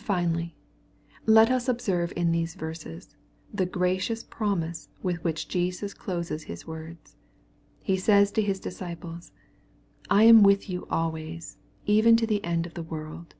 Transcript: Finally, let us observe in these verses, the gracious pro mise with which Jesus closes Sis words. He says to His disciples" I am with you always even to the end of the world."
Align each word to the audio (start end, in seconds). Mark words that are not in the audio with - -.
Finally, 0.00 0.56
let 1.24 1.52
us 1.52 1.68
observe 1.68 2.12
in 2.16 2.32
these 2.32 2.56
verses, 2.56 3.14
the 3.54 3.64
gracious 3.64 4.24
pro 4.24 4.56
mise 4.56 4.88
with 5.04 5.22
which 5.22 5.46
Jesus 5.46 5.94
closes 5.94 6.42
Sis 6.46 6.66
words. 6.66 7.14
He 7.80 7.96
says 7.96 8.32
to 8.32 8.42
His 8.42 8.58
disciples" 8.58 9.30
I 10.10 10.24
am 10.24 10.42
with 10.42 10.68
you 10.68 10.84
always 10.90 11.58
even 11.86 12.16
to 12.16 12.26
the 12.26 12.42
end 12.42 12.66
of 12.66 12.74
the 12.74 12.82
world." 12.82 13.36